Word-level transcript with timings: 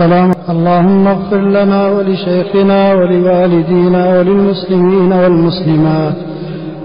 سلام 0.00 0.30
اللهم 0.50 1.06
اغفر 1.06 1.40
لنا 1.40 1.88
ولشيخنا 1.88 2.94
ولوالدينا 2.94 4.18
وللمسلمين 4.18 5.12
والمسلمات. 5.12 6.16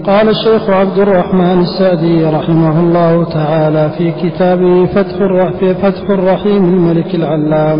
قال 0.06 0.28
الشيخ 0.28 0.70
عبد 0.70 0.98
الرحمن 0.98 1.58
السعدي 1.60 2.24
رحمه 2.24 2.80
الله 2.80 3.24
تعالى 3.24 3.90
في 3.98 4.12
كتابه 4.22 4.86
فتح 4.86 5.16
في 5.58 5.74
فتح 5.74 6.10
الرحيم 6.10 6.64
الملك 6.64 7.14
العلام. 7.14 7.78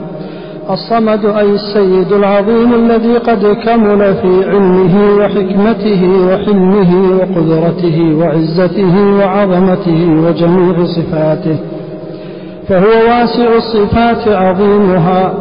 الصمد 0.71 1.25
أي 1.25 1.51
السيد 1.61 2.13
العظيم 2.13 2.75
الذي 2.75 3.17
قد 3.29 3.43
كمل 3.65 4.15
في 4.23 4.33
علمه 4.51 4.95
وحكمته 5.19 6.03
وحلمه 6.29 6.91
وقدرته 7.19 7.99
وعزته 8.21 8.95
وعظمته 9.19 10.01
وجميع 10.25 10.85
صفاته. 10.97 11.59
فهو 12.69 12.89
واسع 13.09 13.57
الصفات 13.57 14.29
عظيمها 14.29 15.35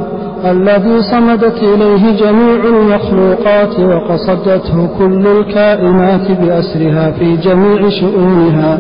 الذي 0.51 1.01
صمدت 1.01 1.63
إليه 1.63 2.11
جميع 2.17 2.55
المخلوقات 2.65 3.79
وقصدته 3.79 4.89
كل 4.99 5.27
الكائنات 5.27 6.31
بأسرها 6.31 7.11
في 7.11 7.35
جميع 7.37 7.89
شؤونها. 7.89 8.79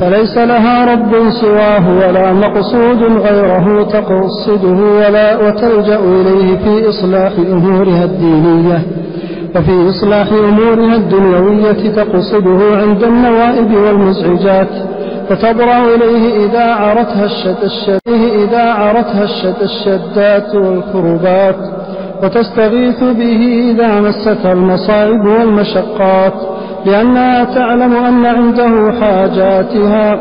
فليس 0.00 0.38
لها 0.38 0.92
رب 0.92 1.30
سواه 1.40 1.90
ولا 1.90 2.32
مقصود 2.32 3.02
غيره 3.02 3.82
تقصده 3.82 4.78
ولا 4.98 5.36
وتلجأ 5.36 5.98
إليه 5.98 6.56
في 6.56 6.88
إصلاح 6.88 7.32
أمورها 7.52 8.04
الدينية. 8.04 8.82
وفي 9.56 9.88
إصلاح 9.88 10.26
أمورها 10.32 10.96
الدنيوية 10.96 11.90
تقصده 11.96 12.76
عند 12.76 13.02
النوائب 13.04 13.74
والمزعجات. 13.74 14.68
فتضرع 15.28 15.84
إليه 15.84 16.46
إذا 16.46 16.64
عرتها 16.74 17.24
الشد 17.24 17.62
الشد 17.62 18.00
إذا 18.34 18.72
عرتها 18.72 19.24
الشد 19.24 19.62
الشدات 19.62 20.54
والكربات 20.54 21.56
وتستغيث 22.22 23.00
به 23.00 23.70
إذا 23.70 24.00
مستها 24.00 24.52
المصائب 24.52 25.24
والمشقات 25.26 26.32
لأنها 26.86 27.44
تعلم 27.44 27.92
أن 27.96 28.26
عنده 28.26 28.92
حاجاتها 29.00 30.18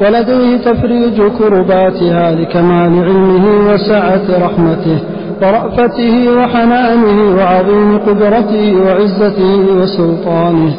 ولديه 0.00 0.56
تفريج 0.56 1.22
كرباتها 1.38 2.30
لكمال 2.30 3.04
علمه 3.04 3.72
وسعة 3.72 4.46
رحمته 4.46 4.98
ورأفته 5.42 6.30
وحنانه 6.38 7.36
وعظيم 7.36 7.98
قدرته 7.98 8.76
وعزته 8.86 9.60
وسلطانه. 9.80 10.74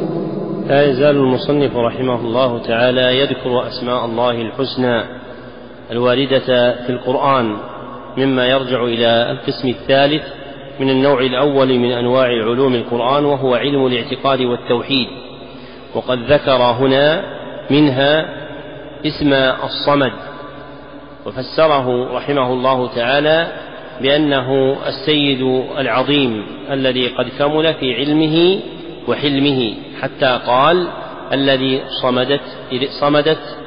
لا 0.70 0.89
يزال 0.89 1.16
المصنف 1.16 1.75
رحمه 1.75 2.16
الله 2.16 2.59
تعالى 2.59 3.20
يذكر 3.20 3.67
أسماء 3.67 4.06
الله 4.06 4.42
الحسنى 4.42 5.03
الواردة 5.92 6.73
في 6.86 6.89
القرآن 6.89 7.58
مما 8.17 8.48
يرجع 8.48 8.84
إلى 8.84 9.31
القسم 9.31 9.67
الثالث 9.67 10.23
من 10.80 10.89
النوع 10.89 11.20
الأول 11.22 11.80
من 11.80 11.92
أنواع 11.92 12.26
علوم 12.26 12.76
القرآن 12.76 13.26
وهو 13.26 13.56
علم 13.56 13.86
الاعتقاد 13.86 14.42
والتوحيد. 14.42 15.08
وقد 15.95 16.31
ذكر 16.31 16.61
هنا 16.61 17.23
منها 17.72 18.26
اسم 19.06 19.33
الصمد 19.64 20.14
وفسره 21.26 22.17
رحمه 22.17 22.54
الله 22.54 22.88
تعالى 22.95 23.48
بأنه 24.02 24.78
السيد 24.88 25.42
العظيم 25.78 26.45
الذي 26.72 27.08
قد 27.08 27.30
كمل 27.39 27.73
في 27.73 27.95
علمه 27.95 28.59
وحلمه 29.10 29.74
حتى 30.02 30.40
قال 30.48 30.88
الذي 31.34 31.82
صمدت 32.02 32.42
صمدت 33.02 33.58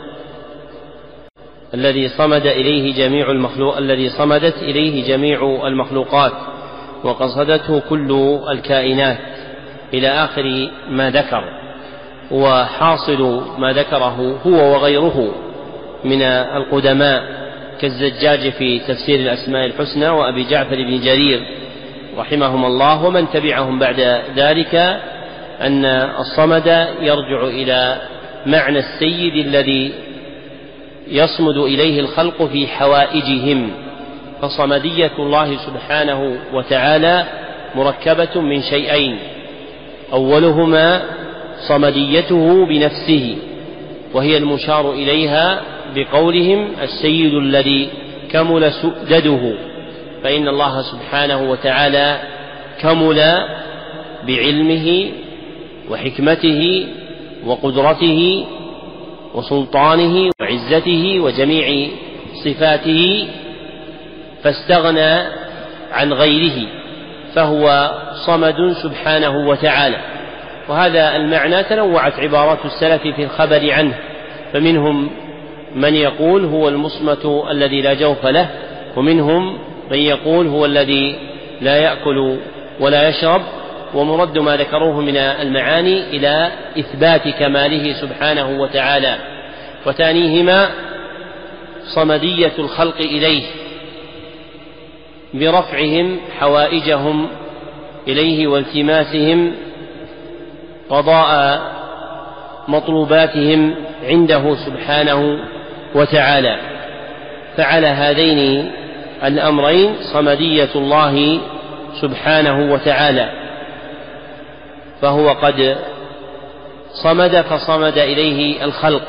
الذي 1.74 2.08
صمد 2.08 2.46
إليه 2.46 2.94
جميع 2.94 3.30
المخلوق 3.30 3.76
الذي 3.76 4.08
صمدت 4.08 4.56
إليه 4.62 5.08
جميع 5.08 5.66
المخلوقات 5.66 6.32
وقصدته 7.04 7.80
كل 7.88 8.38
الكائنات 8.48 9.18
إلى 9.94 10.08
آخر 10.08 10.70
ما 10.88 11.10
ذكر 11.10 11.44
وحاصل 12.30 13.42
ما 13.58 13.72
ذكره 13.72 14.38
هو 14.46 14.72
وغيره 14.72 15.34
من 16.04 16.22
القدماء 16.22 17.22
كالزجاج 17.80 18.52
في 18.52 18.78
تفسير 18.78 19.20
الأسماء 19.20 19.66
الحسنى 19.66 20.08
وأبي 20.08 20.44
جعفر 20.44 20.76
بن 20.76 21.00
جرير 21.00 21.40
رحمهم 22.18 22.64
الله 22.64 23.04
ومن 23.04 23.30
تبعهم 23.30 23.78
بعد 23.78 24.00
ذلك 24.36 25.00
أن 25.62 25.84
الصمد 26.20 26.66
يرجع 27.00 27.44
إلى 27.44 27.96
معنى 28.46 28.78
السيد 28.78 29.46
الذي 29.46 29.92
يصمد 31.08 31.56
إليه 31.56 32.00
الخلق 32.00 32.42
في 32.42 32.66
حوائجهم 32.66 33.70
فصمدية 34.42 35.10
الله 35.18 35.56
سبحانه 35.66 36.36
وتعالى 36.52 37.24
مركبة 37.74 38.40
من 38.40 38.62
شيئين 38.62 39.18
أولهما 40.12 41.02
صمديته 41.68 42.66
بنفسه 42.66 43.36
وهي 44.14 44.36
المشار 44.36 44.92
إليها 44.92 45.60
بقولهم 45.94 46.68
السيد 46.82 47.34
الذي 47.34 47.88
كمل 48.30 48.72
سؤدده 48.72 49.52
فإن 50.22 50.48
الله 50.48 50.82
سبحانه 50.82 51.50
وتعالى 51.50 52.18
كمل 52.80 53.22
بعلمه 54.26 55.12
وحكمته 55.90 56.86
وقدرته 57.46 58.46
وسلطانه 59.34 60.30
وعزته 60.40 61.20
وجميع 61.20 61.88
صفاته 62.44 63.28
فاستغنى 64.42 65.22
عن 65.92 66.12
غيره 66.12 66.66
فهو 67.34 67.90
صمد 68.26 68.72
سبحانه 68.72 69.48
وتعالى. 69.48 69.96
وهذا 70.68 71.16
المعنى 71.16 71.62
تنوعت 71.62 72.20
عبارات 72.20 72.58
السلف 72.64 73.02
في 73.02 73.24
الخبر 73.24 73.72
عنه 73.72 73.94
فمنهم 74.52 75.10
من 75.74 75.94
يقول 75.94 76.44
هو 76.44 76.68
المصمت 76.68 77.26
الذي 77.50 77.80
لا 77.80 77.94
جوف 77.94 78.26
له 78.26 78.48
ومنهم 78.96 79.58
من 79.90 79.98
يقول 79.98 80.46
هو 80.46 80.66
الذي 80.66 81.16
لا 81.60 81.76
يأكل 81.76 82.36
ولا 82.80 83.08
يشرب 83.08 83.42
ومرد 83.94 84.38
ما 84.38 84.56
ذكروه 84.56 85.00
من 85.00 85.16
المعاني 85.16 86.02
إلى 86.10 86.52
إثبات 86.78 87.28
كماله 87.28 87.92
سبحانه 87.92 88.60
وتعالى. 88.60 89.16
وثانيهما 89.86 90.68
صمدية 91.94 92.52
الخلق 92.58 92.96
إليه 92.96 93.42
برفعهم 95.34 96.20
حوائجهم 96.38 97.28
إليه 98.08 98.46
والتماسهم 98.46 99.52
قضاء 100.90 101.60
مطلوباتهم 102.68 103.74
عنده 104.04 104.56
سبحانه 104.66 105.38
وتعالى. 105.94 106.56
فعلى 107.56 107.86
هذين 107.86 108.70
الأمرين 109.24 109.94
صمدية 110.12 110.68
الله 110.74 111.40
سبحانه 112.00 112.72
وتعالى. 112.72 113.41
فهو 115.02 115.28
قد 115.28 115.76
صمد 117.04 117.40
فصمد 117.40 117.98
إليه 117.98 118.64
الخلق 118.64 119.02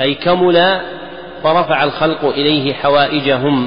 أي 0.00 0.14
كمل 0.14 0.80
فرفع 1.42 1.84
الخلق 1.84 2.24
إليه 2.24 2.72
حوائجهم. 2.74 3.66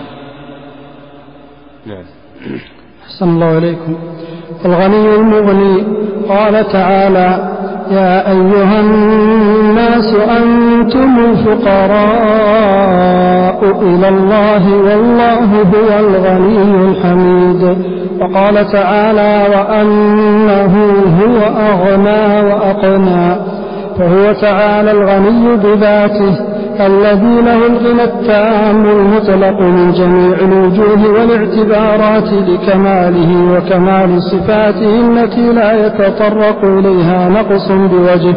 نعم. 1.85 2.03
أحسن 3.05 3.29
الله 3.29 3.57
إليكم. 3.57 3.97
الغني 4.65 5.15
المغني 5.15 5.83
قال 6.29 6.67
تعالى 6.71 7.57
يا 7.91 8.31
أيها 8.31 8.79
الناس 8.79 10.15
أنتم 10.15 11.19
الفقراء 11.31 12.81
إلى 13.81 14.09
الله 14.09 14.75
والله 14.75 15.61
هو 15.61 15.99
الغني 15.99 16.61
الحميد. 16.89 18.00
وقال 18.21 18.71
تعالى 18.71 19.55
وأنه 19.55 20.73
هو 21.21 21.39
أغنى 21.71 22.49
وأقنى 22.49 23.35
فهو 23.99 24.33
تعالى 24.41 24.91
الغني 24.91 25.57
بذاته 25.57 26.35
الذي 26.79 27.41
له 27.41 27.67
الغنى 27.67 28.03
التام 28.03 28.85
المطلق 28.85 29.61
من 29.61 29.91
جميع 29.91 30.35
الوجوه 30.41 31.13
والاعتبارات 31.13 32.29
لكماله 32.33 33.53
وكمال 33.53 34.21
صفاته 34.21 34.99
التي 35.07 35.53
لا 35.53 35.85
يتطرق 35.85 36.63
إليها 36.63 37.29
نقص 37.29 37.71
بوجه. 37.71 38.35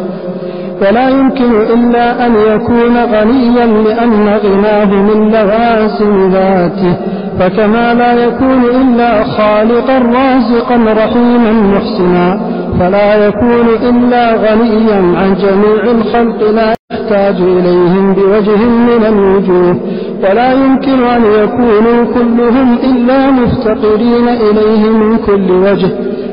ولا 0.81 1.09
يمكن 1.09 1.61
إلا 1.73 2.25
أن 2.25 2.33
يكون 2.35 2.97
غنيا 2.97 3.65
لأن 3.65 4.27
غناه 4.43 4.85
من 4.85 5.31
لوازم 5.31 6.31
ذاته. 6.31 6.95
فكما 7.39 7.93
لا 7.93 8.13
يكون 8.25 8.63
إلا 8.63 9.23
خالقا 9.23 9.97
رازقا 9.97 10.75
رحيما 11.01 11.51
محسنا 11.51 12.39
فلا 12.79 13.27
يكون 13.27 13.67
إلا 13.89 14.33
غنيا 14.35 15.17
عن 15.19 15.35
جميع 15.35 15.81
الخلق 15.91 16.51
لا 16.51 16.73
يحتاج 16.91 17.35
إليهم 17.41 18.13
بوجه 18.13 18.57
من 18.65 19.05
الوجوه 19.07 19.75
ولا 20.23 20.53
يمكن 20.53 21.03
أن 21.03 21.23
يكونوا 21.25 22.05
كلهم 22.13 22.77
إلا 22.83 23.31
مفتقرين 23.31 24.27
إليه 24.27 24.89
من 24.89 25.17
كل 25.17 25.51
وجه 25.51 25.89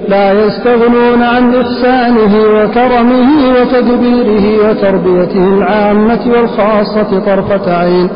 لا 0.08 0.32
يستغنون 0.32 1.22
عن 1.22 1.54
إحسانه 1.54 2.34
وكرمه 2.56 3.28
وتدبيره 3.56 4.68
وتربيته 4.70 5.44
العامة 5.58 6.20
والخاصة 6.32 7.20
طرفة 7.26 7.76
عين. 7.76 8.08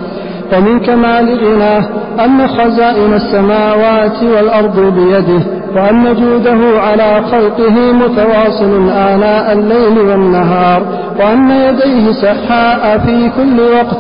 ومن 0.53 0.81
كمال 0.81 1.39
غناه 1.45 1.85
أن 2.25 2.49
خزائن 2.49 3.15
السماوات 3.15 4.23
والأرض 4.23 4.81
بيده 4.81 5.43
وأن 5.77 6.15
جوده 6.15 6.81
على 6.81 7.23
خلقه 7.33 7.93
متواصل 7.93 8.89
آناء 8.91 9.53
الليل 9.53 9.99
والنهار 9.99 10.83
وأن 11.21 11.51
يديه 11.51 12.13
سحاء 12.13 12.99
في 12.99 13.31
كل 13.37 13.61
وقت. 13.61 13.99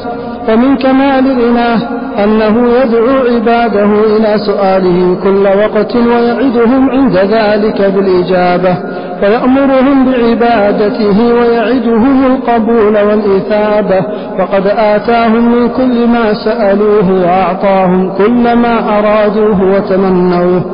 ومن 0.48 0.76
كمال 0.76 1.24
غناه 1.42 1.78
أنه 2.24 2.68
يدعو 2.82 3.34
عباده 3.34 4.16
إلى 4.16 4.38
سؤاله 4.46 5.16
كل 5.24 5.46
وقت 5.46 5.96
ويعدهم 5.96 6.90
عند 6.90 7.16
ذلك 7.16 7.82
بالإجابة. 7.94 8.76
ويأمرهم 9.22 10.12
بعبادته 10.12 11.34
ويعدهم 11.34 12.26
القبول 12.26 12.96
والإثابة. 13.08 14.06
وقد 14.38 14.66
آتاهم 14.66 15.52
من 15.52 15.68
كل 15.68 16.06
ما 16.06 16.34
سألوه 16.44 17.24
وأعطاهم 17.24 18.12
كل 18.18 18.56
ما 18.56 18.98
أرادوه 18.98 19.74
وتمنوه. 19.74 20.64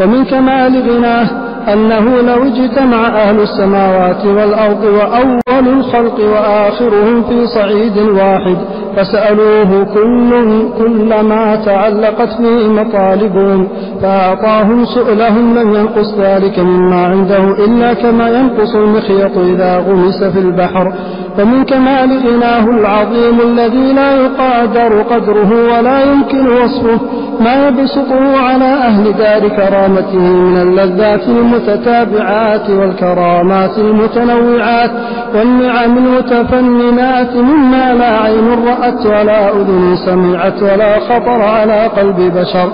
ومن 0.00 0.24
كمال 0.24 0.82
غناه 0.90 1.28
أنه 1.72 2.20
لو 2.20 2.42
اجتمع 2.46 3.06
أهل 3.06 3.40
السماوات 3.40 4.26
والأرض 4.26 4.84
وأول 4.84 5.68
الخلق 5.78 6.20
وآخرهم 6.20 7.22
في 7.22 7.46
صعيد 7.46 7.98
واحد 7.98 8.56
فسألوه 8.98 9.84
كل 10.78 11.20
ما 11.20 11.56
تعلقت 11.56 12.40
به 12.40 12.68
مطالبهم 12.68 13.68
فأعطاهم 14.02 14.84
سؤلهم 14.84 15.58
لم 15.58 15.74
ينقص 15.74 16.14
ذلك 16.18 16.58
مما 16.58 17.06
عنده 17.06 17.64
إلا 17.64 17.94
كما 17.94 18.28
ينقص 18.28 18.74
المخيط 18.74 19.38
إذا 19.38 19.78
غمس 19.78 20.24
في 20.24 20.38
البحر. 20.38 20.92
ومن 21.38 21.64
كمال 21.64 22.10
غناه 22.26 22.64
العظيم 22.70 23.40
الذي 23.40 23.92
لا 23.92 24.16
يقادر 24.24 25.02
قدره 25.02 25.50
ولا 25.70 26.12
يمكن 26.12 26.48
وصفه. 26.48 27.00
ما 27.40 27.68
يبسطه 27.68 28.38
على 28.38 28.64
أهل 28.64 29.12
دار 29.12 29.48
كرامته 29.48 30.18
من 30.18 30.56
اللذات 30.56 31.28
المتتابعات 31.28 32.70
والكرامات 32.70 33.78
المتنوعات 33.78 34.90
والنعم 35.34 35.98
المتفننات 35.98 37.36
مما 37.36 37.94
لا 37.94 38.22
عين 38.22 38.48
رأت 38.66 39.06
ولا 39.06 39.50
أذن 39.50 39.96
سمعت 40.06 40.62
ولا 40.62 41.00
خطر 41.00 41.42
على 41.42 41.86
قلب 41.86 42.16
بشر. 42.16 42.72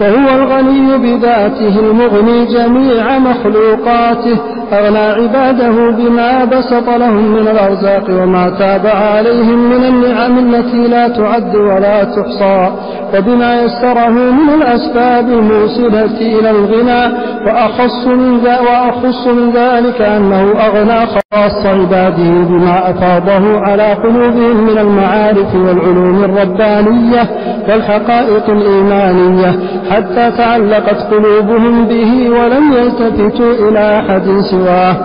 فهو 0.00 0.36
الغني 0.38 0.98
بذاته 0.98 1.78
المغني 1.80 2.44
جميع 2.44 3.18
مخلوقاته. 3.18 4.38
أغنى 4.72 4.98
عباده 4.98 5.90
بما 5.90 6.44
بسط 6.44 6.88
لهم 6.88 7.32
من 7.32 7.48
الأرزاق 7.48 8.04
وما 8.10 8.50
تابع 8.58 8.90
عليهم 8.94 9.70
من 9.70 9.84
النعم 9.84 10.38
التي 10.38 10.88
لا 10.88 11.08
تعد 11.08 11.56
ولا 11.56 12.04
تحصى 12.04 12.70
وبما 13.16 13.62
يسره 13.62 14.08
من 14.08 14.48
الأسباب 14.54 15.28
الموصلة 15.28 16.04
إلى 16.20 16.50
الغنى 16.50 17.14
وأخص 17.46 18.06
من, 18.06 18.40
وأخص 18.46 19.26
من 19.26 19.50
ذلك 19.50 20.00
أنه 20.02 20.42
أغنى 20.66 21.06
خاص 21.06 21.66
عباده 21.66 22.30
بما 22.48 22.90
أفاضه 22.90 23.60
على 23.60 23.92
قلوبهم 23.92 24.64
من 24.66 24.78
المعارف 24.78 25.54
والعلوم 25.54 26.24
الربانية 26.24 27.30
والحقائق 27.68 28.50
الإيمانية 28.50 29.58
حتى 29.90 30.30
تعلقت 30.36 31.14
قلوبهم 31.14 31.84
به 31.84 32.30
ولم 32.30 32.72
يلتفتوا 32.72 33.68
إلى 33.68 33.98
أحد 33.98 34.26
سواه. 34.54 34.96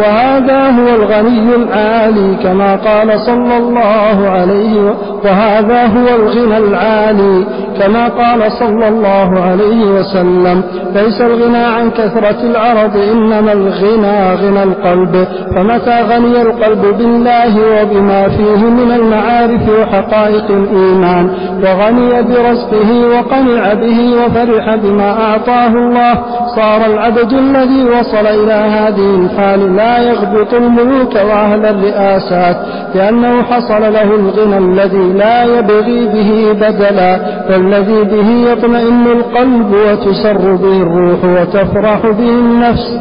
وهذا 0.00 0.70
هو 0.70 0.88
الغني 0.88 1.54
العالي 1.54 2.36
كما 2.42 2.76
قال 2.76 3.20
صلى 3.20 3.56
الله 3.56 4.28
عليه 4.28 4.94
وهذا 5.24 5.86
هو 5.86 6.08
الغنى 6.16 6.58
العالي 6.58 7.44
كما 7.80 8.08
قال 8.08 8.52
صلى 8.52 8.88
الله 8.88 9.40
عليه 9.40 9.84
وسلم. 9.84 10.62
ليس 10.94 11.20
الغنى 11.20 11.64
عن 11.76 11.90
كثرة 11.90 12.40
العرض 12.42 12.96
إنما 12.96 13.52
الغنى 13.52 14.34
غنى 14.34 14.62
القلب. 14.62 15.26
فمتى 15.54 16.02
غني 16.02 16.42
القلب 16.42 16.98
بالله 16.98 17.82
وبما 17.82 18.28
فيه 18.28 18.64
من 18.64 18.92
المعارف 18.92 19.68
وحقائق 19.80 20.50
الإيمان؟ 20.50 21.30
وغني 21.62 22.22
برزقه 22.22 22.90
وقنع 23.12 23.74
به 23.74 23.98
وفرح 24.20 24.74
بما 24.74 25.10
أعطاه 25.10 25.66
الله. 25.68 26.14
صار 26.56 26.86
العبد 26.86 27.32
الذي 27.32 27.84
وصل 27.84 28.26
إلى 28.26 28.52
هذه 28.96 29.14
الحال 29.14 29.76
لا 29.76 29.98
يغبط 29.98 30.54
الملوك 30.54 31.14
وأهل 31.14 31.66
الرئاسات 31.66 32.56
لأنه 32.94 33.42
حصل 33.42 33.92
له 33.92 34.14
الغنى 34.14 34.58
الذي 34.58 35.12
لا 35.12 35.44
يبغي 35.44 36.06
به 36.06 36.52
بدلا 36.52 37.20
والذي 37.50 38.02
به 38.02 38.28
يطمئن 38.52 39.06
القلب 39.06 39.72
وتسر 39.86 40.54
به 40.56 40.82
الروح 40.82 41.24
وتفرح 41.24 42.00
به 42.06 42.28
النفس. 42.28 42.98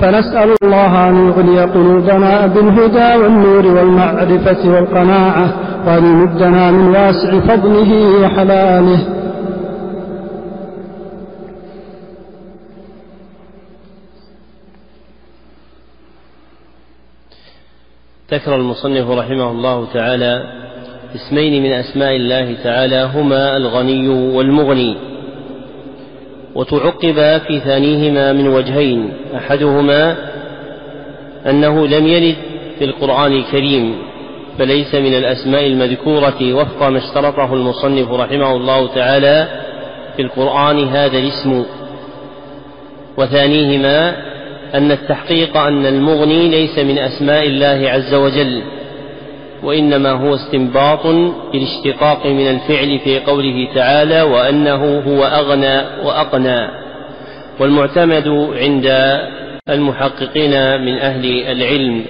فنسأل 0.00 0.48
الله 0.62 1.08
أن 1.08 1.28
يغني 1.28 1.60
قلوبنا 1.60 2.46
بالهدى 2.46 3.22
والنور 3.22 3.66
والمعرفة 3.66 4.70
والقناعة 4.74 5.46
وأن 5.86 6.04
يمدنا 6.04 6.70
من 6.70 6.86
واسع 6.88 7.40
فضله 7.40 7.90
وحلاله. 8.22 8.98
ذكر 18.32 18.56
المصنف 18.56 19.10
رحمه 19.10 19.50
الله 19.50 19.86
تعالى 19.94 20.42
اسمين 21.14 21.62
من 21.62 21.72
أسماء 21.72 22.16
الله 22.16 22.54
تعالى 22.64 23.10
هما 23.14 23.56
الغني 23.56 24.08
والمغني. 24.08 24.96
وتعقب 26.54 27.38
في 27.46 27.60
ثانيهما 27.64 28.32
من 28.32 28.48
وجهين 28.48 29.12
أحدهما 29.36 30.16
أنه 31.46 31.86
لم 31.86 32.06
يرد 32.06 32.36
في 32.78 32.84
القرآن 32.84 33.32
الكريم 33.32 33.96
فليس 34.58 34.94
من 34.94 35.14
الأسماء 35.14 35.66
المذكورة 35.66 36.54
وفق 36.54 36.88
ما 36.88 36.98
اشترطه 36.98 37.54
المصنف 37.54 38.10
رحمه 38.10 38.56
الله 38.56 38.86
تعالى 38.94 39.48
في 40.16 40.22
القرآن 40.22 40.88
هذا 40.88 41.18
الاسم. 41.18 41.64
وثانيهما 43.16 44.29
أن 44.74 44.90
التحقيق 44.92 45.56
أن 45.56 45.86
المغني 45.86 46.48
ليس 46.48 46.78
من 46.78 46.98
أسماء 46.98 47.46
الله 47.46 47.90
عز 47.90 48.14
وجل 48.14 48.62
وإنما 49.62 50.10
هو 50.10 50.34
استنباط 50.34 51.06
بالاشتقاق 51.52 52.26
من 52.26 52.50
الفعل 52.50 52.98
في 52.98 53.18
قوله 53.18 53.68
تعالى 53.74 54.22
وأنه 54.22 55.00
هو 55.00 55.24
أغنى 55.24 55.80
وأقنى. 56.04 56.68
والمعتمد 57.60 58.28
عند 58.52 59.18
المحققين 59.68 60.80
من 60.80 60.98
أهل 60.98 61.24
العلم 61.48 62.04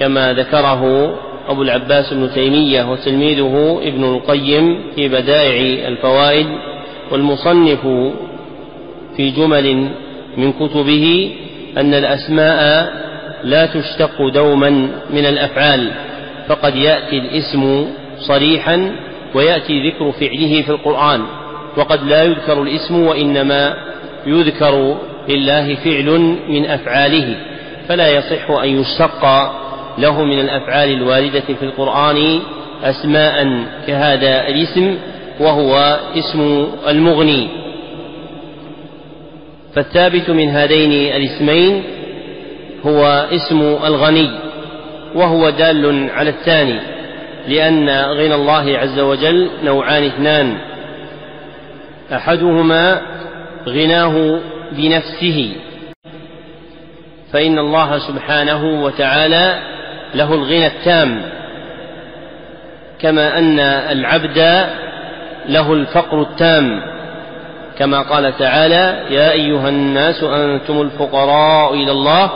كما 0.00 0.32
ذكره 0.32 1.14
أبو 1.48 1.62
العباس 1.62 2.14
بن 2.14 2.30
تيمية 2.34 2.90
وتلميذه 2.90 3.80
ابن 3.82 4.04
القيم 4.04 4.80
في 4.94 5.08
بدائع 5.08 5.88
الفوائد 5.88 6.46
والمصنف 7.12 7.86
في 9.16 9.30
جمل 9.30 9.88
من 10.36 10.52
كتبه 10.52 11.34
أن 11.78 11.94
الأسماء 11.94 12.92
لا 13.44 13.66
تشتق 13.66 14.28
دوما 14.34 14.70
من 15.10 15.26
الأفعال 15.26 15.90
فقد 16.48 16.76
يأتي 16.76 17.18
الاسم 17.18 17.86
صريحا 18.18 18.92
ويأتي 19.34 19.88
ذكر 19.88 20.12
فعله 20.12 20.62
في 20.62 20.68
القرآن 20.70 21.22
وقد 21.76 22.02
لا 22.04 22.22
يذكر 22.22 22.62
الاسم 22.62 23.06
وإنما 23.06 23.74
يذكر 24.26 24.96
لله 25.28 25.74
فعل 25.74 26.36
من 26.48 26.66
أفعاله 26.66 27.36
فلا 27.88 28.08
يصح 28.08 28.50
أن 28.50 28.80
يشتق 28.80 29.52
له 29.98 30.24
من 30.24 30.40
الأفعال 30.40 30.88
الواردة 30.92 31.40
في 31.40 31.62
القرآن 31.62 32.40
أسماء 32.82 33.64
كهذا 33.86 34.48
الاسم 34.48 34.98
وهو 35.40 35.98
اسم 36.16 36.66
المغني. 36.88 37.48
فالثابت 39.74 40.30
من 40.30 40.48
هذين 40.48 41.14
الاسمين 41.16 41.84
هو 42.86 43.28
اسم 43.32 43.60
الغني 43.84 44.30
وهو 45.14 45.50
دال 45.50 46.10
على 46.10 46.30
الثاني 46.30 46.80
لأن 47.48 47.88
غنى 47.90 48.34
الله 48.34 48.78
عز 48.78 48.98
وجل 48.98 49.50
نوعان 49.64 50.04
اثنان. 50.04 50.56
أحدهما 52.12 53.00
غناه 53.68 54.40
بنفسه 54.72 55.52
فإن 57.32 57.58
الله 57.58 57.98
سبحانه 57.98 58.84
وتعالى 58.84 59.58
له 60.14 60.34
الغنى 60.34 60.66
التام 60.66 61.22
كما 63.00 63.38
أن 63.38 63.60
العبد 63.60 64.66
له 65.48 65.72
الفقر 65.72 66.22
التام. 66.22 66.82
كما 67.80 68.02
قال 68.02 68.38
تعالى 68.38 69.06
يا 69.10 69.32
أيها 69.32 69.68
الناس 69.68 70.22
أنتم 70.22 70.80
الفقراء 70.80 71.74
إلى 71.74 71.90
الله 71.90 72.30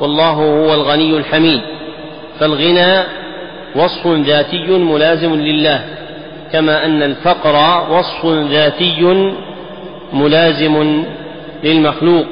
والله 0.00 0.30
هو 0.30 0.74
الغني 0.74 1.16
الحميد. 1.16 1.60
فالغنى 2.40 3.02
وصف 3.76 4.06
ذاتي 4.06 4.66
ملازم 4.68 5.34
لله 5.34 5.84
كما 6.52 6.84
أن 6.84 7.02
الفقر 7.02 7.86
وصف 7.92 8.26
ذاتي 8.50 9.26
ملازم 10.12 11.04
للمخلوق. 11.64 12.26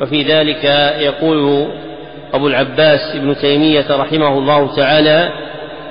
وفي 0.00 0.22
ذلك 0.22 0.64
يقول 1.00 1.66
أبو 2.34 2.48
العباس 2.48 3.00
ابن 3.14 3.36
تيمية 3.36 3.86
رحمه 3.90 4.38
الله 4.38 4.76
تعالى 4.76 5.28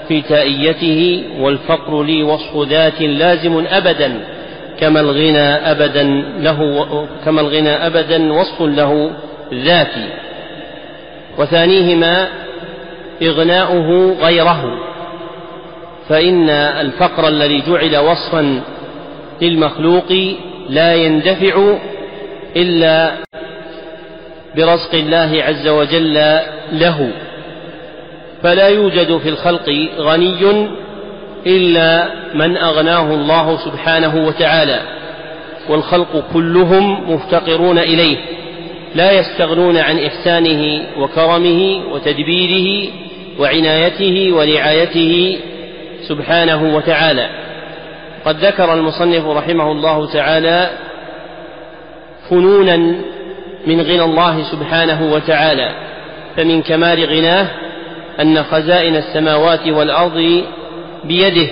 في 0.08 0.22
تائيته 0.22 1.24
والفقر 1.40 2.04
لي 2.04 2.24
وصف 2.24 2.58
ذات 2.70 3.02
لازم 3.02 3.66
أبدا. 3.70 4.35
كما 4.80 5.00
الغنى 5.00 5.72
أبدا 5.72 6.04
له 6.40 6.60
كما 7.26 7.42
الغنى 7.42 7.70
أبدا 7.70 8.34
وصف 8.34 8.62
له 8.62 9.12
ذاتي. 9.54 10.10
وثانيهما 11.38 12.28
إغناؤه 13.24 14.16
غيره. 14.22 14.80
فإن 16.10 16.50
الفقر 16.50 17.28
الذي 17.28 17.64
جعل 17.68 17.98
وصفا 17.98 18.62
للمخلوق 19.42 20.36
لا 20.70 20.96
يندفع 20.96 21.78
إلا 22.56 23.12
برزق 24.56 24.94
الله 24.94 25.44
عز 25.44 25.68
وجل 25.68 26.40
له. 26.72 27.12
فلا 28.44 28.68
يوجد 28.68 29.18
في 29.18 29.30
الخلق 29.30 29.90
غني 29.98 30.68
إلا 31.48 32.10
من 32.34 32.58
أغناه 32.58 33.14
الله 33.14 33.58
سبحانه 33.66 34.28
وتعالى 34.28 34.80
والخلق 35.70 36.24
كلهم 36.34 37.14
مفتقرون 37.14 37.78
إليه 37.78 38.18
لا 38.96 39.12
يستغنون 39.12 39.78
عن 39.78 40.00
إحسانه 40.00 40.82
وكرمه 40.98 41.82
وتدبيره 41.92 42.92
وعنايته 43.40 44.34
ورعايته 44.34 45.40
سبحانه 46.08 46.76
وتعالى. 46.76 47.30
قد 48.26 48.46
ذكر 48.46 48.74
المصنف 48.74 49.26
رحمه 49.26 49.72
الله 49.72 50.14
تعالى 50.14 50.70
فنونا 52.30 52.78
من 53.68 53.82
غنى 53.82 54.04
الله 54.04 54.44
سبحانه 54.52 55.14
وتعالى 55.14 55.70
فمن 56.38 56.62
كمال 56.62 57.06
غناه 57.06 57.48
أن 58.22 58.44
خزائن 58.44 58.96
السماوات 58.96 59.68
والأرض 59.68 60.44
بيده 61.08 61.48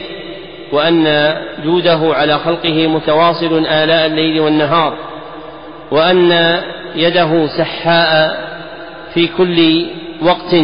وأن 0.72 1.36
جوده 1.63 2.00
على 2.15 2.39
خلقه 2.39 2.88
متواصل 2.88 3.65
آلاء 3.65 4.05
الليل 4.05 4.39
والنهار 4.39 4.98
وأن 5.91 6.60
يده 6.95 7.48
سحاء 7.48 8.38
في 9.13 9.27
كل 9.27 9.86
وقت 10.22 10.55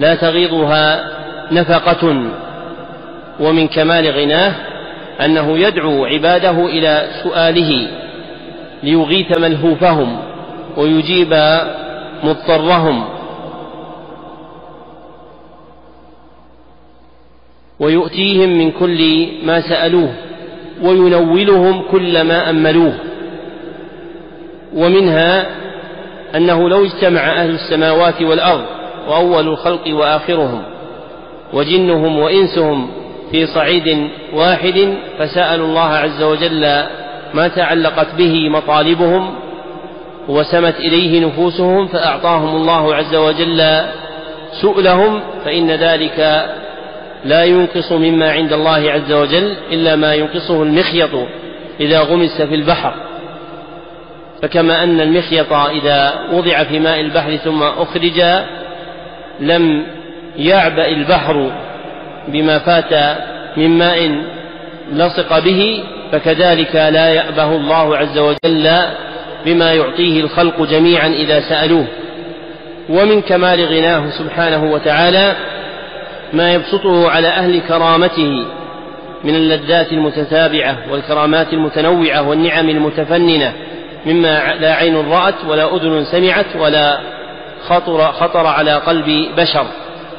لا 0.00 0.14
تغيضها 0.14 1.04
نفقة 1.52 2.22
ومن 3.40 3.68
كمال 3.68 4.10
غناه 4.10 4.52
أنه 5.24 5.58
يدعو 5.58 6.04
عباده 6.04 6.66
إلى 6.66 7.08
سؤاله 7.22 7.88
ليغيث 8.82 9.38
ملهوفهم 9.38 10.18
ويجيب 10.76 11.58
مضطرهم. 12.24 13.04
ويؤتيهم 17.80 18.48
من 18.58 18.70
كل 18.70 19.28
ما 19.44 19.60
سألوه 19.60 20.12
وينولهم 20.82 21.82
كل 21.90 22.20
ما 22.20 22.50
أملوه. 22.50 22.94
ومنها 24.74 25.46
أنه 26.36 26.68
لو 26.68 26.84
اجتمع 26.84 27.20
أهل 27.20 27.50
السماوات 27.50 28.22
والأرض 28.22 28.64
وأول 29.08 29.48
الخلق 29.48 29.94
وآخرهم 29.94 30.62
وجنهم 31.52 32.18
وإنسهم 32.18 32.90
في 33.30 33.46
صعيد 33.46 34.08
واحد 34.34 34.94
فسألوا 35.18 35.66
الله 35.66 35.88
عز 35.94 36.22
وجل 36.22 36.82
ما 37.34 37.48
تعلقت 37.48 38.06
به 38.18 38.48
مطالبهم 38.48 39.34
وسمت 40.28 40.74
إليه 40.80 41.26
نفوسهم 41.26 41.86
فأعطاهم 41.86 42.56
الله 42.56 42.94
عز 42.94 43.14
وجل 43.14 43.82
سؤلهم 44.60 45.20
فإن 45.44 45.70
ذلك 45.70 46.48
لا 47.24 47.44
ينقص 47.44 47.92
مما 47.92 48.30
عند 48.32 48.52
الله 48.52 48.92
عز 48.92 49.12
وجل 49.12 49.54
إلا 49.72 49.96
ما 49.96 50.14
ينقصه 50.14 50.62
المخيط 50.62 51.10
إذا 51.80 52.00
غمس 52.00 52.42
في 52.42 52.54
البحر. 52.54 52.94
فكما 54.42 54.82
أن 54.82 55.00
المخيط 55.00 55.52
إذا 55.52 56.14
وضع 56.32 56.64
في 56.64 56.78
ماء 56.78 57.00
البحر 57.00 57.36
ثم 57.36 57.62
أخرج 57.62 58.22
لم 59.40 59.86
يعبأ 60.36 60.88
البحر 60.88 61.50
بما 62.28 62.58
فات 62.58 63.18
من 63.56 63.78
ماء 63.78 64.10
لصق 64.92 65.38
به 65.38 65.84
فكذلك 66.12 66.74
لا 66.74 67.08
يأبه 67.08 67.56
الله 67.56 67.96
عز 67.96 68.18
وجل 68.18 68.70
بما 69.46 69.72
يعطيه 69.72 70.20
الخلق 70.20 70.62
جميعا 70.62 71.08
إذا 71.08 71.40
سألوه. 71.40 71.86
ومن 72.88 73.22
كمال 73.22 73.64
غناه 73.64 74.10
سبحانه 74.18 74.72
وتعالى 74.72 75.36
ما 76.32 76.52
يبسطه 76.54 77.10
على 77.10 77.28
أهل 77.28 77.60
كرامته 77.60 78.44
من 79.24 79.34
اللذات 79.34 79.92
المتتابعة 79.92 80.76
والكرامات 80.90 81.52
المتنوعة 81.52 82.28
والنعم 82.28 82.68
المتفننة 82.68 83.52
مما 84.06 84.54
لا 84.60 84.74
عين 84.74 85.10
رأت 85.10 85.34
ولا 85.48 85.76
أذن 85.76 86.04
سمعت 86.04 86.56
ولا 86.60 86.98
خطر, 87.68 88.12
خطر 88.12 88.46
على 88.46 88.74
قلب 88.74 89.28
بشر. 89.36 89.66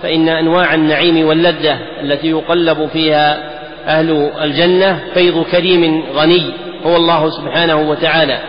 فإن 0.02 0.30
أنواع 0.30 0.74
النعيم 0.74 1.28
واللذة 1.28 1.78
التي 2.02 2.30
يقلب 2.30 2.90
فيها 2.94 3.38
أهل 3.88 4.32
الجنة 4.42 5.00
فيض 5.14 5.44
كريم 5.44 6.04
غني 6.16 6.52
هو 6.86 6.96
الله 6.96 7.30
سبحانه 7.30 7.76
وتعالى 7.76 8.40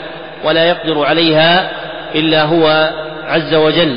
ولا 0.45 0.69
يقدر 0.69 1.05
عليها 1.05 1.71
إلا 2.15 2.45
هو 2.45 2.91
عز 3.29 3.55
وجل. 3.55 3.97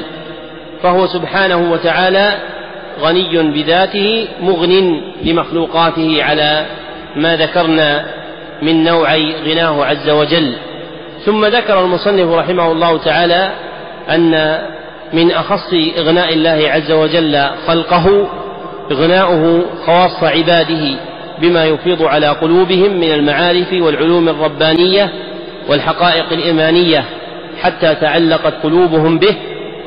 فهو 0.84 1.08
سبحانه 1.08 1.72
وتعالى 1.72 2.34
غني 3.02 3.52
بذاته 3.52 4.28
مغن 4.42 5.02
لمخلوقاته 5.24 6.24
على 6.24 6.66
ما 7.16 7.36
ذكرنا 7.36 8.06
من 8.62 8.84
نوعي 8.84 9.36
غناه 9.46 9.86
عز 9.86 10.10
وجل. 10.10 10.54
ثم 11.26 11.46
ذكر 11.46 11.82
المصنف 11.82 12.32
رحمه 12.32 12.72
الله 12.72 12.98
تعالى 12.98 13.52
أن 14.10 14.62
من 15.14 15.32
أخص 15.32 15.74
إغناء 15.98 16.34
الله 16.34 16.70
عز 16.70 16.92
وجل 16.92 17.46
خلقه 17.68 18.28
إغناؤه 18.92 19.66
خواص 19.86 20.24
عباده 20.24 21.00
بما 21.42 21.66
يفيض 21.66 22.04
على 22.04 22.28
قلوبهم 22.28 22.98
من 22.98 23.12
المعارف 23.12 23.74
والعلوم 23.74 24.30
الربانية 24.30 25.14
والحقائق 25.70 26.26
الإيمانية 26.32 27.06
حتى 27.62 27.96
تعلقت 27.96 28.54
قلوبهم 28.64 29.20
به 29.20 29.36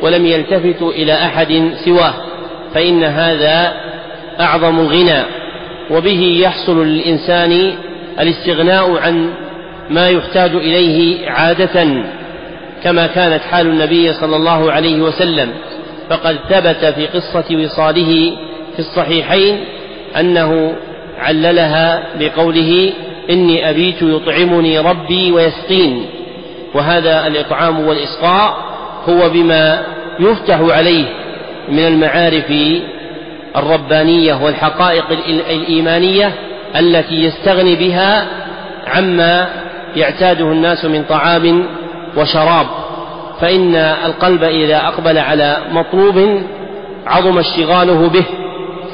ولم 0.03 0.27
يلتفتوا 0.27 0.93
إلى 0.93 1.13
أحد 1.13 1.73
سواه. 1.85 2.15
فإن 2.77 3.05
هذا 3.05 3.73
أعظم 4.41 4.81
الغنى 4.81 5.23
وبه 5.91 6.39
يحصل 6.41 6.87
للإنسان 6.87 7.73
الاستغناء 8.21 8.99
عن 8.99 9.31
ما 9.91 10.09
يحتاج 10.09 10.51
إليه 10.55 11.31
عادة 11.31 11.87
كما 12.85 13.07
كانت 13.07 13.43
حال 13.43 13.67
النبي 13.67 14.13
صلى 14.13 14.37
الله 14.37 14.73
عليه 14.73 15.01
وسلم. 15.01 15.51
فقد 16.11 16.37
ثبت 16.49 16.85
في 16.85 17.07
قصة 17.07 17.65
وصاله 17.65 18.37
في 18.73 18.79
الصحيحين 18.79 19.65
أنه 20.21 20.77
عللها 21.19 22.03
بقوله 22.21 22.93
إني 23.31 23.71
أبيت 23.71 24.03
يطعمني 24.03 24.79
ربي 24.79 25.33
ويسقين 25.33 26.07
وهذا 26.75 27.27
الإطعام 27.27 27.81
والإسقاء 27.81 28.57
هو 29.09 29.29
بما 29.29 29.83
يفتح 30.21 30.61
عليه 30.61 31.05
من 31.69 31.87
المعارف 31.87 32.53
الربانية 33.57 34.35
والحقائق 34.35 35.05
الإيمانية 35.51 36.33
التي 36.77 37.15
يستغني 37.25 37.77
بها 37.77 38.27
عما 38.87 39.49
يعتاده 39.97 40.45
الناس 40.45 40.85
من 40.85 41.05
طعام 41.05 41.67
وشراب. 42.17 42.67
فإن 43.41 43.75
القلب 43.77 44.45
إذا 44.45 44.77
أقبل 44.77 45.19
على 45.19 45.57
مطلوب 45.71 46.43
عظم 47.07 47.39
اشتغاله 47.39 48.09
به 48.09 48.25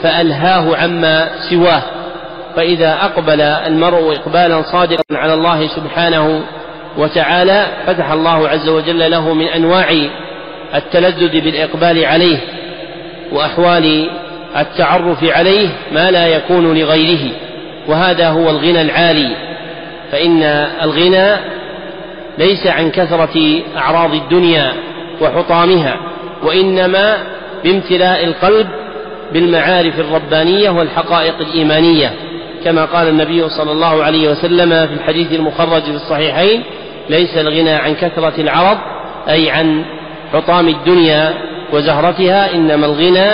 فألهاه 0.02 0.76
عما 0.76 1.28
سواه. 1.50 1.82
فإذا 2.56 2.98
أقبل 3.02 3.40
المرء 3.40 4.16
إقبالا 4.16 4.62
صادقا 4.62 5.02
على 5.12 5.34
الله 5.34 5.68
سبحانه 5.68 6.40
وتعالى 6.98 7.66
فتح 7.86 8.10
الله 8.10 8.48
عز 8.48 8.68
وجل 8.68 9.10
له 9.10 9.34
من 9.34 9.46
أنواع 9.46 9.86
التلذذ 10.74 11.40
بالإقبال 11.40 12.04
عليه. 12.04 12.38
وأحوال 13.32 14.10
التعرف 14.56 15.24
عليه 15.24 15.68
ما 15.92 16.10
لا 16.10 16.26
يكون 16.26 16.78
لغيره 16.78 17.30
وهذا 17.88 18.28
هو 18.28 18.50
الغنى 18.50 18.82
العالي. 18.82 19.36
فإن 20.12 20.42
الغنى 20.82 21.36
ليس 22.38 22.66
عن 22.66 22.90
كثرة 22.90 23.62
أعراض 23.76 24.14
الدنيا 24.14 24.72
وحطامها 25.20 25.96
وإنما 26.42 27.16
بامتلاء 27.64 28.24
القلب 28.24 28.68
بالمعارف 29.32 30.00
الربانية 30.00 30.70
والحقائق 30.70 31.34
الإيمانية. 31.40 32.12
كما 32.64 32.84
قال 32.84 33.08
النبي 33.08 33.48
صلى 33.48 33.72
الله 33.72 34.04
عليه 34.04 34.30
وسلم 34.30 34.86
في 34.86 34.94
الحديث 34.94 35.32
المخرج 35.32 35.82
في 35.82 35.90
الصحيحين 35.94 36.62
ليس 37.10 37.36
الغنى 37.36 37.70
عن 37.70 37.94
كثرة 37.94 38.32
العرض 38.38 38.78
أي 39.28 39.50
عن 39.50 39.84
حطام 40.32 40.68
الدنيا 40.68 41.34
وزهرتها 41.72 42.54
إنما 42.54 42.86
الغنى 42.86 43.30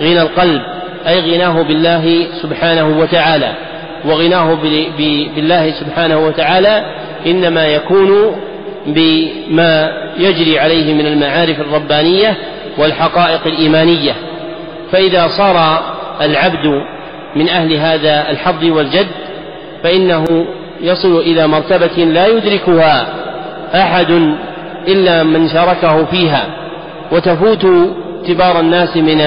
غنى 0.00 0.22
القلب 0.22 0.62
أي 1.08 1.20
غناه 1.20 1.62
بالله 1.62 2.26
سبحانه 2.42 2.98
وتعالى. 3.00 3.52
وغناه 4.04 4.54
بالله 5.36 5.70
سبحانه 5.70 6.18
وتعالى 6.18 6.84
إنما 7.26 7.66
يكون 7.66 8.36
بما 8.86 9.92
يجري 10.18 10.58
عليه 10.58 10.94
من 10.94 11.06
المعارف 11.06 11.60
الربانية 11.60 12.36
والحقائق 12.78 13.40
الإيمانية. 13.46 14.12
فإذا 14.92 15.28
صار 15.28 15.82
العبد 16.20 16.66
من 17.36 17.48
أهل 17.48 17.72
هذا 17.74 18.30
الحظ 18.30 18.64
والجد 18.64 19.06
فإنه 19.82 20.46
يصل 20.80 21.18
إلى 21.18 21.46
مرتبة 21.46 22.04
لا 22.04 22.26
يدركها 22.26 23.06
أحد 23.74 24.34
إلا 24.88 25.22
من 25.22 25.48
شاركه 25.48 26.04
فيها. 26.04 26.59
وتفوت 27.12 27.66
كبار 28.28 28.60
الناس 28.60 28.96
من 28.96 29.20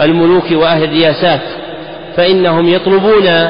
الملوك 0.00 0.52
وأهل 0.52 0.84
الرياسات 0.84 1.40
فإنهم 2.16 2.68
يطلبون 2.68 3.48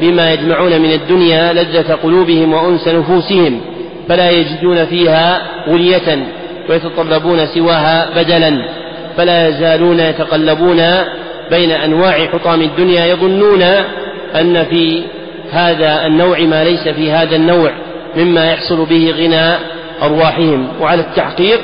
بما 0.00 0.32
يجمعون 0.32 0.80
من 0.80 0.92
الدنيا 0.92 1.52
لذة 1.52 1.94
قلوبهم 2.02 2.52
وأنس 2.52 2.88
نفوسهم 2.88 3.60
فلا 4.08 4.30
يجدون 4.30 4.86
فيها 4.86 5.42
غلية 5.68 6.18
ويتطلبون 6.68 7.46
سواها 7.46 8.08
بدلا 8.16 8.68
فلا 9.16 9.48
يزالون 9.48 10.00
يتقلبون 10.00 10.82
بين 11.50 11.70
أنواع 11.70 12.26
حطام 12.26 12.60
الدنيا 12.60 13.06
يظنون 13.06 13.62
أن 14.40 14.64
في 14.70 15.02
هذا 15.50 16.06
النوع 16.06 16.40
ما 16.40 16.64
ليس 16.64 16.88
في 16.88 17.10
هذا 17.10 17.36
النوع 17.36 17.70
مما 18.16 18.50
يحصل 18.50 18.84
به 18.84 19.14
غنى 19.18 19.56
أرواحهم 20.02 20.68
وعلى 20.80 21.00
التحقيق 21.00 21.60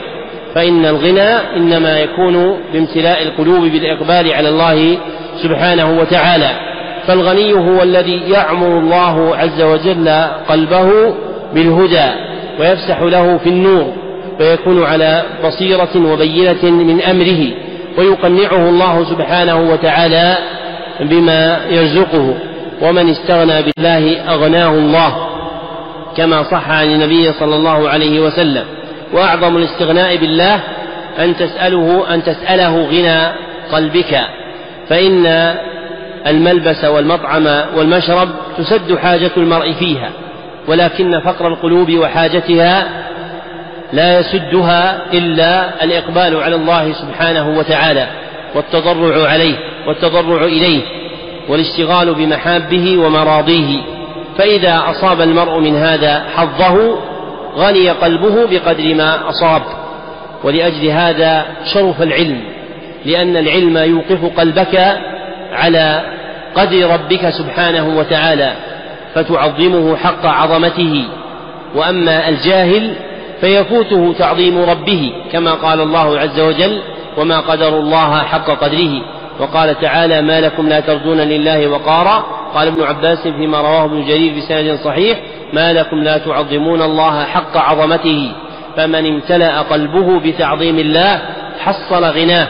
فإن 0.54 0.86
الغنى 0.86 1.56
إنما 1.56 2.00
يكون 2.00 2.56
بامتلاء 2.72 3.22
القلوب 3.22 3.62
بالإقبال 3.62 4.32
على 4.32 4.48
الله 4.48 4.98
سبحانه 5.42 5.98
وتعالى. 6.00 6.50
فالغني 7.06 7.52
هو 7.52 7.82
الذي 7.82 8.22
يعمر 8.30 8.78
الله 8.78 9.36
عز 9.36 9.62
وجل 9.62 10.08
قلبه 10.48 11.14
بالهدى 11.54 12.10
ويفسح 12.60 13.00
له 13.02 13.38
في 13.38 13.48
النور 13.48 13.92
ويكون 14.40 14.84
على 14.84 15.22
بصيرة 15.44 16.12
وبينة 16.12 16.64
من 16.64 17.02
أمره 17.02 17.46
ويقنعه 17.98 18.68
الله 18.68 19.04
سبحانه 19.04 19.70
وتعالى 19.70 20.36
بما 21.00 21.60
يرزقه. 21.70 22.34
ومن 22.82 23.10
استغنى 23.10 23.62
بالله 23.62 24.20
أغناه 24.20 24.70
الله 24.70 25.26
كما 26.16 26.42
صح 26.42 26.70
عن 26.70 26.86
النبي 26.86 27.32
صلى 27.32 27.56
الله 27.56 27.88
عليه 27.88 28.20
وسلم. 28.20 28.64
وأعظم 29.12 29.56
الاستغناء 29.56 30.16
بالله 30.16 30.60
أن 31.18 31.36
تسأله 31.36 32.14
أن 32.14 32.22
تسأله 32.22 32.84
غنى 32.84 33.32
قلبك. 33.72 34.20
فإن 34.88 35.54
الملبس 36.26 36.84
والمطعم 36.84 37.46
والمشرب 37.76 38.28
تسد 38.58 38.98
حاجة 38.98 39.30
المرء 39.36 39.72
فيها 39.72 40.10
ولكن 40.68 41.20
فقر 41.20 41.48
القلوب 41.48 41.92
وحاجتها 41.92 42.88
لا 43.92 44.18
يسدها 44.20 45.00
إلا 45.12 45.84
الإقبال 45.84 46.36
على 46.36 46.54
الله 46.54 46.92
سبحانه 46.92 47.58
وتعالى 47.58 48.06
والتضرع 48.54 49.28
عليه 49.28 49.54
والتضرع 49.86 50.44
إليه 50.44 50.82
والاشتغال 51.48 52.14
بمحابه 52.14 52.98
ومراضيه. 52.98 53.82
فإذا 54.38 54.82
أصاب 54.90 55.20
المرء 55.20 55.58
من 55.58 55.76
هذا 55.76 56.24
حظه 56.36 56.98
غني 57.56 57.90
قلبه 57.90 58.46
بقدر 58.46 58.94
ما 58.94 59.28
أصاب. 59.28 59.62
ولأجل 60.44 60.86
هذا 60.86 61.46
شرف 61.74 62.02
العلم. 62.02 62.40
لأن 63.04 63.36
العلم 63.36 63.78
يوقف 63.78 64.38
قلبك 64.40 64.96
على 65.52 66.02
قدر 66.54 66.90
ربك 66.90 67.30
سبحانه 67.30 67.98
وتعالى 67.98 68.52
فتعظمه 69.14 69.96
حق 69.96 70.26
عظمته. 70.26 71.04
وأما 71.74 72.28
الجاهل 72.28 72.94
فيفوته 73.40 74.14
تعظيم 74.18 74.58
ربه 74.58 75.12
كما 75.32 75.52
قال 75.52 75.80
الله 75.80 76.18
عز 76.18 76.40
وجل 76.40 76.78
وما 77.16 77.40
قدر 77.40 77.68
الله 77.68 78.18
حق 78.18 78.50
قدره 78.50 79.02
وقال 79.40 79.80
تعالى 79.80 80.22
ما 80.22 80.40
لكم 80.40 80.68
لا 80.68 80.80
ترجون 80.80 81.18
لله 81.18 81.68
وقارا 81.68 82.24
قال 82.54 82.68
ابن 82.68 82.82
عباس 82.82 83.28
فيما 83.28 83.60
رواه 83.60 83.84
ابن 83.84 84.04
جرير 84.04 84.32
بسند 84.36 84.78
صحيح 84.84 85.18
ما 85.52 85.72
لكم 85.72 86.02
لا 86.02 86.18
تعظمون 86.18 86.82
الله 86.82 87.24
حق 87.24 87.56
عظمته 87.56 88.32
فمن 88.76 89.06
امتلأ 89.06 89.60
قلبه 89.60 90.20
بتعظيم 90.20 90.78
الله 90.78 91.20
حصل 91.60 92.04
غناه 92.04 92.48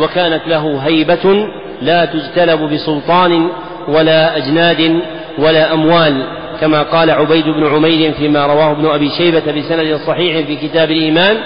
وكانت 0.00 0.42
له 0.46 0.78
هيبة 0.78 1.48
لا 1.82 2.04
تجتلب 2.04 2.60
بسلطان 2.60 3.48
ولا 3.88 4.36
أجناد 4.36 5.00
ولا 5.38 5.72
أموال 5.74 6.22
كما 6.60 6.82
قال 6.82 7.10
عبيد 7.10 7.44
بن 7.44 7.66
عمير 7.66 8.12
فيما 8.12 8.46
رواه 8.46 8.70
ابن 8.70 8.86
أبي 8.86 9.10
شيبة 9.10 9.52
بسند 9.52 9.96
صحيح 10.06 10.46
في 10.46 10.56
كتاب 10.56 10.90
الإيمان 10.90 11.36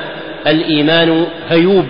الإيمان 0.46 1.24
هيوب 1.48 1.86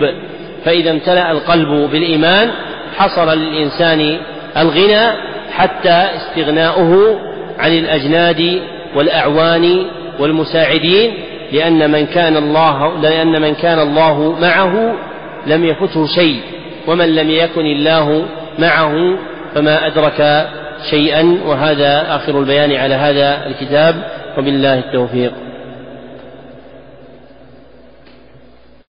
فإذا 0.65 0.91
امتلأ 0.91 1.31
القلب 1.31 1.89
بالإيمان 1.91 2.51
حصل 2.97 3.37
للإنسان 3.37 4.17
الغنى 4.57 5.11
حتى 5.51 6.07
استغناؤه 6.15 7.19
عن 7.59 7.71
الأجناد 7.71 8.61
والأعوان 8.95 9.85
والمساعدين 10.19 11.13
لأن 11.51 11.91
من 11.91 12.05
كان 12.05 12.37
الله 12.37 13.01
لأن 13.01 13.41
من 13.41 13.55
كان 13.55 13.79
الله 13.79 14.35
معه 14.41 14.93
لم 15.47 15.65
يفته 15.65 16.05
شيء 16.05 16.41
ومن 16.87 17.15
لم 17.15 17.29
يكن 17.29 17.65
الله 17.65 18.25
معه 18.59 19.17
فما 19.55 19.87
أدرك 19.87 20.47
شيئا. 20.89 21.39
وهذا 21.45 22.15
آخر 22.15 22.39
البيان 22.39 22.71
على 22.75 22.95
هذا 22.95 23.47
الكتاب. 23.47 23.95
وبالله 24.37 24.79
التوفيق. 24.79 25.31